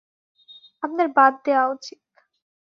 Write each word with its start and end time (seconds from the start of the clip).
আপনার 0.83 1.07
বাদ 1.15 1.33
দেয়া 1.45 1.63
উচিত। 1.67 1.99